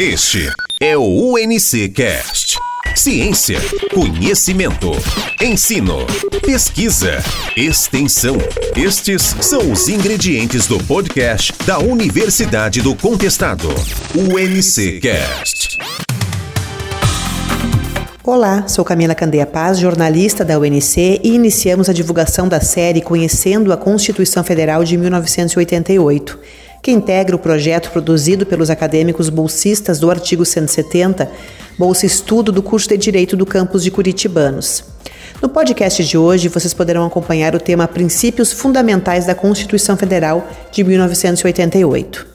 [0.00, 2.58] Este é o UNC Cast.
[2.96, 3.60] Ciência,
[3.94, 4.90] conhecimento,
[5.40, 5.98] ensino,
[6.44, 7.22] pesquisa,
[7.56, 8.36] extensão.
[8.74, 13.68] Estes são os ingredientes do podcast da Universidade do Contestado.
[14.16, 15.78] UNC Cast.
[18.24, 23.72] Olá, sou Camila Candeia Paz, jornalista da UNC e iniciamos a divulgação da série Conhecendo
[23.72, 30.44] a Constituição Federal de 1988 que integra o projeto produzido pelos acadêmicos bolsistas do artigo
[30.44, 31.32] 170,
[31.78, 34.84] Bolsa Estudo do curso de Direito do campus de Curitibanos.
[35.40, 40.84] No podcast de hoje, vocês poderão acompanhar o tema Princípios Fundamentais da Constituição Federal de
[40.84, 42.33] 1988.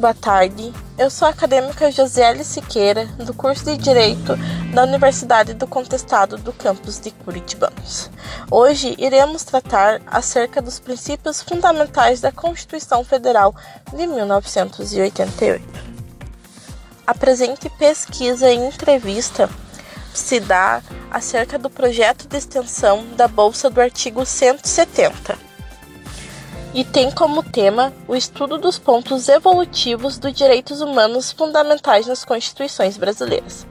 [0.00, 4.34] Boa tarde, eu sou a acadêmica Josiele Siqueira, do curso de Direito
[4.72, 8.08] da Universidade do Contestado do campus de Curitibanos.
[8.50, 13.54] Hoje iremos tratar acerca dos princípios fundamentais da Constituição Federal
[13.94, 15.62] de 1988.
[17.06, 19.50] A presente pesquisa e entrevista
[20.14, 25.49] se dá acerca do projeto de extensão da Bolsa do artigo 170
[26.72, 32.96] e tem como tema o estudo dos pontos evolutivos dos direitos humanos fundamentais nas constituições
[32.96, 33.66] brasileiras.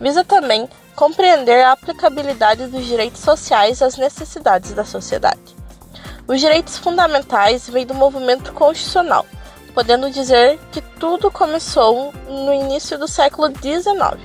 [0.00, 5.40] Visa também compreender a aplicabilidade dos direitos sociais às necessidades da sociedade.
[6.26, 9.26] Os direitos fundamentais vêm do movimento constitucional,
[9.74, 14.20] podendo dizer que tudo começou no início do século XIX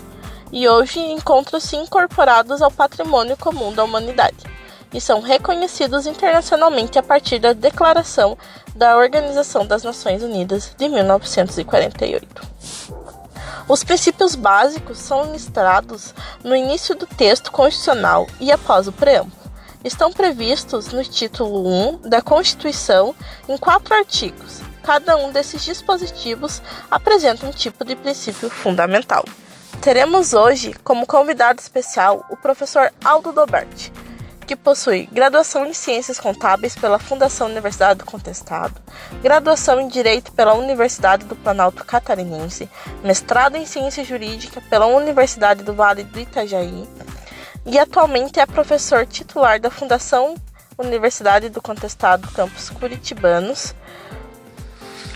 [0.51, 4.58] e hoje encontram-se incorporados ao patrimônio comum da humanidade
[4.93, 8.37] e são reconhecidos internacionalmente a partir da Declaração
[8.75, 12.49] da Organização das Nações Unidas de 1948.
[13.67, 19.37] Os princípios básicos são listados no início do texto constitucional e após o preâmbulo.
[19.83, 23.15] Estão previstos no título 1 da Constituição
[23.47, 24.61] em quatro artigos.
[24.83, 29.23] Cada um desses dispositivos apresenta um tipo de princípio fundamental.
[29.81, 33.93] Teremos hoje como convidado especial o professor Aldo Doberti,
[34.49, 38.81] que possui graduação em Ciências Contábeis pela Fundação Universidade do Contestado,
[39.21, 42.67] graduação em Direito pela Universidade do Planalto Catarinense,
[43.03, 46.89] mestrado em Ciência Jurídica pela Universidade do Vale do Itajaí
[47.63, 50.33] e atualmente é professor titular da Fundação
[50.79, 53.75] Universidade do Contestado Campus Curitibanos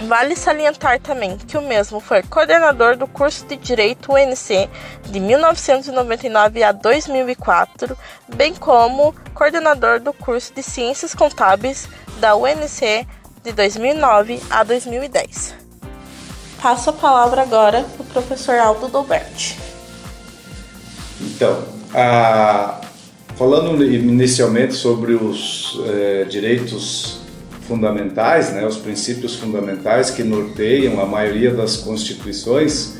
[0.01, 4.69] Vale salientar também que o mesmo foi coordenador do curso de Direito UNC
[5.09, 7.97] de 1999 a 2004,
[8.35, 11.87] bem como coordenador do curso de Ciências Contábeis
[12.19, 13.07] da UNC
[13.43, 15.55] de 2009 a 2010.
[16.61, 19.59] Passo a palavra agora para o professor Aldo Dolberti.
[21.21, 22.81] Então, a,
[23.35, 27.22] falando inicialmente sobre os é, direitos
[27.67, 32.95] fundamentais, né, os princípios fundamentais que norteiam a maioria das constituições,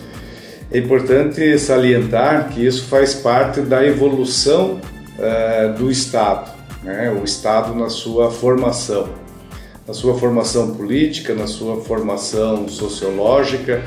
[0.72, 4.80] é importante salientar que isso faz parte da evolução
[5.20, 6.52] uh, do Estado,
[6.82, 9.10] né, o Estado na sua formação,
[9.88, 13.84] na sua formação política, na sua formação sociológica.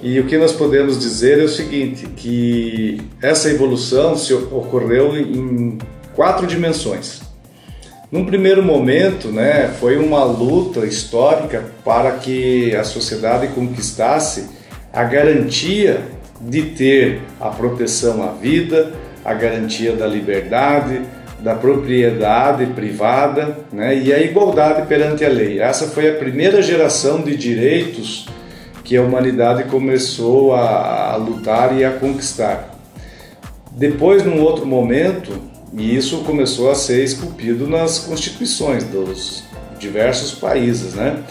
[0.00, 5.78] E o que nós podemos dizer é o seguinte, que essa evolução se ocorreu em
[6.14, 7.23] quatro dimensões.
[8.14, 14.50] Num primeiro momento, né, foi uma luta histórica para que a sociedade conquistasse
[14.92, 16.00] a garantia
[16.40, 18.92] de ter a proteção à vida,
[19.24, 21.00] a garantia da liberdade,
[21.40, 25.60] da propriedade privada né, e a igualdade perante a lei.
[25.60, 28.28] Essa foi a primeira geração de direitos
[28.84, 32.78] que a humanidade começou a, a lutar e a conquistar.
[33.72, 39.42] Depois, num outro momento, e isso começou a ser esculpido nas constituições dos
[39.78, 41.22] diversos países, né?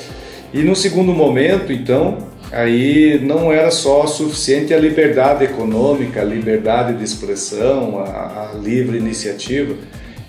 [0.53, 2.17] E no segundo momento, então,
[2.51, 8.97] aí não era só suficiente a liberdade econômica, a liberdade de expressão, a, a livre
[8.97, 9.75] iniciativa,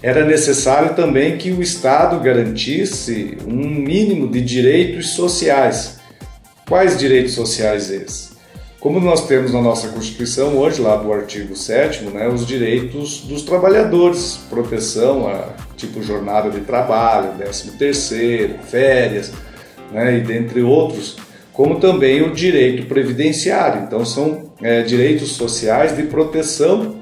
[0.01, 5.99] era necessário também que o Estado garantisse um mínimo de direitos sociais.
[6.69, 8.34] Quais direitos sociais esses?
[8.85, 13.41] Como nós temos na nossa Constituição hoje, lá do artigo 7 né, os direitos dos
[13.41, 19.33] trabalhadores, proteção a tipo jornada de trabalho, 13 terceiro, férias,
[19.91, 21.17] né, e dentre outros,
[21.51, 23.85] como também o direito previdenciário.
[23.85, 26.97] Então são é, direitos sociais de proteção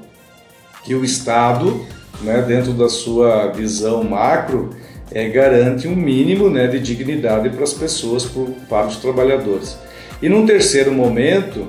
[0.85, 1.85] que o Estado,
[2.21, 4.69] né, dentro da sua visão macro,
[5.11, 8.25] é, garante um mínimo né, de dignidade para as pessoas,
[8.69, 9.77] para os trabalhadores.
[10.23, 11.67] E num terceiro momento,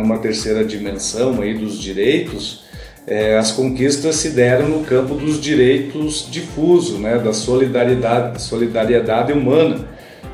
[0.00, 2.64] numa terceira dimensão aí dos direitos,
[3.06, 9.86] é, as conquistas se deram no campo dos direitos difusos, né, da solidariedade, solidariedade humana,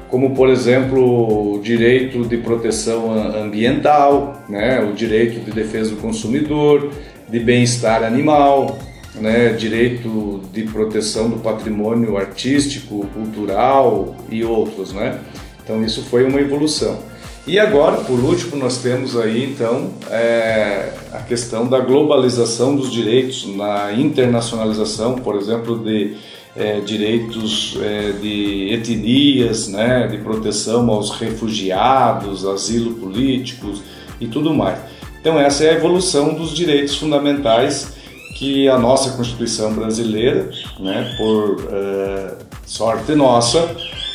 [0.09, 6.91] como por exemplo o direito de proteção ambiental, né, o direito de defesa do consumidor,
[7.29, 8.79] de bem-estar animal,
[9.15, 15.19] né, direito de proteção do patrimônio artístico, cultural e outros, né?
[15.63, 17.15] Então isso foi uma evolução.
[17.47, 23.47] E agora, por último, nós temos aí então é, a questão da globalização dos direitos,
[23.57, 26.17] na internacionalização, por exemplo, de
[26.57, 33.81] é, direitos é, de etnias, né, de proteção aos refugiados, asilo políticos
[34.21, 34.81] e tudo mais.
[35.21, 37.95] Então essa é a evolução dos direitos fundamentais
[38.37, 40.51] que a nossa Constituição brasileira,
[40.81, 42.35] né, por é,
[42.67, 43.71] sorte nossa,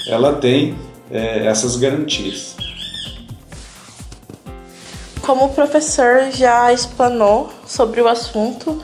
[0.10, 0.76] ela tem
[1.10, 2.56] é, essas garantias.
[5.22, 8.84] Como o professor já explanou sobre o assunto,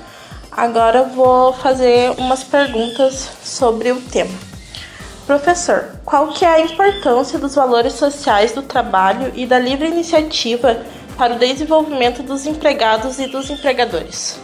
[0.52, 4.34] agora vou fazer umas perguntas sobre o tema.
[5.26, 10.80] Professor, qual que é a importância dos valores sociais do trabalho e da livre iniciativa
[11.18, 14.40] para o desenvolvimento dos empregados e dos empregadores?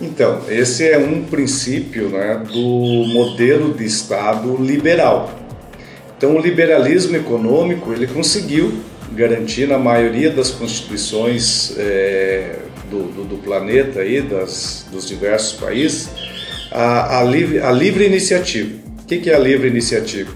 [0.00, 5.30] Então, esse é um princípio né, do modelo de Estado liberal.
[6.16, 12.56] Então, o liberalismo econômico ele conseguiu garantir na maioria das constituições é,
[12.90, 16.10] do, do, do, planeta aí, das, dos diversos países,
[16.70, 18.78] a, a, livre, a livre iniciativa.
[19.02, 20.30] O que, que é a livre iniciativa?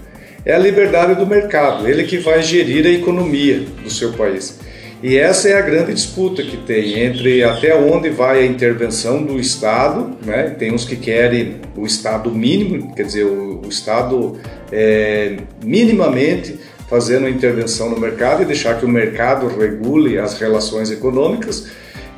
[0.45, 4.59] É a liberdade do mercado, ele que vai gerir a economia do seu país.
[5.01, 9.39] E essa é a grande disputa que tem entre até onde vai a intervenção do
[9.39, 10.55] Estado, né?
[10.57, 14.39] tem uns que querem o Estado mínimo, quer dizer, o, o Estado
[14.71, 16.57] é, minimamente
[16.89, 21.67] fazendo intervenção no mercado e deixar que o mercado regule as relações econômicas,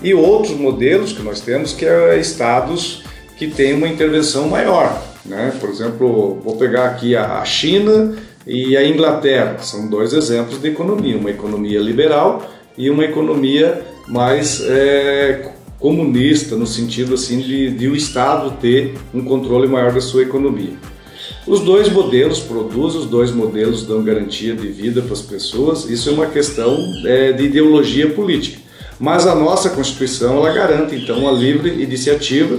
[0.01, 3.03] e outros modelos que nós temos que é estados
[3.37, 5.01] que têm uma intervenção maior.
[5.25, 5.53] Né?
[5.59, 8.15] Por exemplo, vou pegar aqui a China
[8.45, 14.61] e a Inglaterra, são dois exemplos de economia, uma economia liberal e uma economia mais
[14.65, 20.23] é, comunista, no sentido assim de, de o Estado ter um controle maior da sua
[20.23, 20.73] economia.
[21.45, 25.89] Os dois modelos produzem, os dois modelos dão garantia de vida para as pessoas.
[25.89, 28.59] Isso é uma questão é, de ideologia política.
[28.99, 32.57] Mas a nossa Constituição ela garante então a livre iniciativa,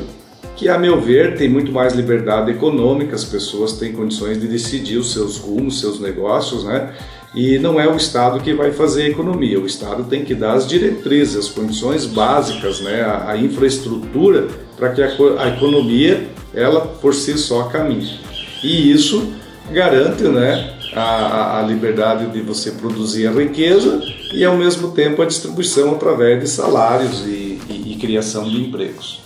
[0.56, 4.96] que a meu ver tem muito mais liberdade econômica, as pessoas têm condições de decidir
[4.96, 6.94] os seus rumos, seus negócios, né?
[7.34, 10.54] E não é o Estado que vai fazer a economia, o Estado tem que dar
[10.54, 13.02] as diretrizes, as condições básicas, né?
[13.02, 18.18] a, a infraestrutura para que a, a economia ela por si só caminhe.
[18.62, 19.32] E isso
[19.70, 24.00] garante né, a, a, liberdade de você produzir a riqueza
[24.32, 29.20] e, ao mesmo tempo, a distribuição através de salários e, e, e criação de empregos.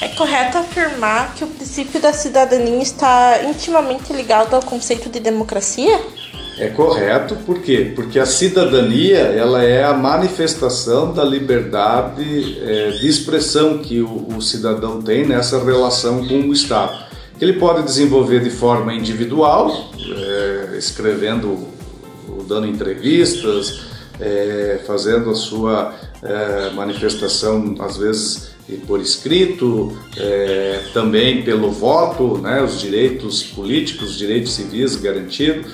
[0.00, 6.00] É correto afirmar que o princípio da cidadania está intimamente ligado ao conceito de democracia?
[6.58, 7.92] É correto, por quê?
[7.94, 14.42] Porque a cidadania ela é a manifestação da liberdade é, de expressão que o, o
[14.42, 17.11] cidadão tem nessa relação com o Estado.
[17.40, 21.66] Ele pode desenvolver de forma individual, é, escrevendo,
[22.46, 23.82] dando entrevistas,
[24.20, 28.52] é, fazendo a sua é, manifestação, às vezes
[28.86, 35.72] por escrito, é, também pelo voto, né, os direitos políticos, os direitos civis garantidos.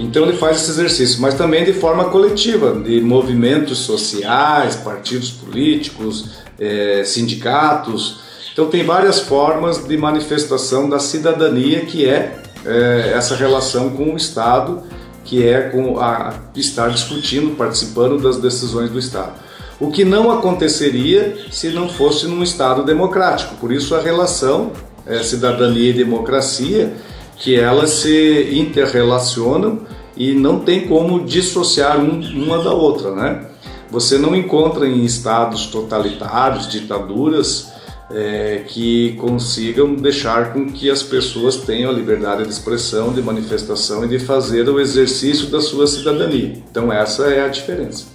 [0.00, 6.30] Então ele faz esse exercício, mas também de forma coletiva, de movimentos sociais, partidos políticos,
[6.58, 8.20] é, sindicatos.
[8.52, 14.16] Então tem várias formas de manifestação da cidadania que é, é essa relação com o
[14.16, 14.82] Estado,
[15.24, 19.32] que é com a, estar discutindo, participando das decisões do Estado.
[19.80, 23.56] O que não aconteceria se não fosse num Estado democrático.
[23.56, 24.72] Por isso a relação
[25.06, 26.92] é, cidadania e democracia,
[27.36, 29.80] que elas se interrelacionam
[30.16, 33.46] e não tem como dissociar um, uma da outra, né?
[33.90, 37.72] Você não encontra em estados totalitários, ditaduras,
[38.14, 44.04] é, que consigam deixar com que as pessoas tenham a liberdade de expressão, de manifestação
[44.04, 46.54] e de fazer o exercício da sua cidadania.
[46.70, 48.06] Então essa é a diferença.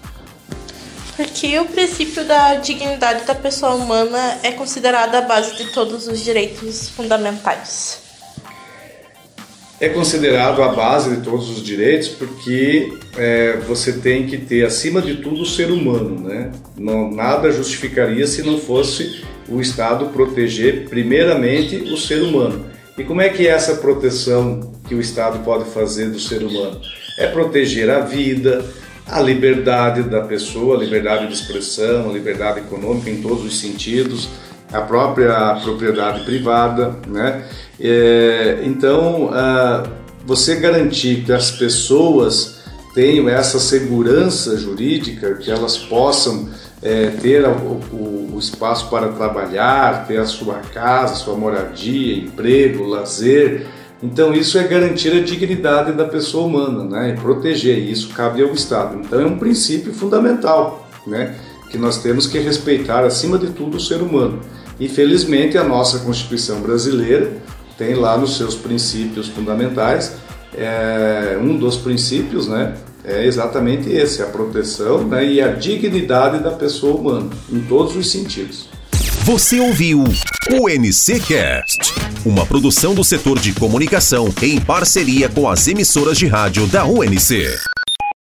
[1.16, 6.24] Porque o princípio da dignidade da pessoa humana é considerado a base de todos os
[6.24, 8.08] direitos fundamentais
[9.80, 15.02] é considerado a base de todos os direitos porque é, você tem que ter, acima
[15.02, 16.28] de tudo, o ser humano.
[16.28, 16.52] Né?
[16.76, 22.66] Não, nada justificaria se não fosse o Estado proteger, primeiramente, o ser humano.
[22.98, 26.82] E como é que é essa proteção que o Estado pode fazer do ser humano?
[27.18, 28.66] É proteger a vida,
[29.06, 34.28] a liberdade da pessoa, a liberdade de expressão, a liberdade econômica em todos os sentidos,
[34.72, 37.46] a própria propriedade privada, né?
[37.80, 39.30] É, então,
[40.26, 42.58] você garantir que as pessoas
[42.94, 46.50] tenham essa segurança jurídica, que elas possam
[46.82, 52.86] é, ter o, o, o, espaço para trabalhar, ter a sua casa, sua moradia, emprego,
[52.86, 53.68] lazer.
[54.02, 57.10] Então isso é garantir a dignidade da pessoa humana, né?
[57.10, 59.00] E proteger isso cabe ao Estado.
[59.00, 61.36] Então é um princípio fundamental, né?
[61.70, 64.40] Que nós temos que respeitar acima de tudo o ser humano.
[64.80, 67.34] E felizmente a nossa Constituição brasileira
[67.78, 70.16] tem lá nos seus princípios fundamentais
[70.56, 72.76] é, um dos princípios, né?
[73.08, 78.12] É exatamente esse, a proteção né, e a dignidade da pessoa humana, em todos os
[78.12, 78.68] sentidos.
[79.24, 80.04] Você ouviu
[80.52, 81.94] o NCcast,
[82.26, 87.77] uma produção do setor de comunicação em parceria com as emissoras de rádio da UNC.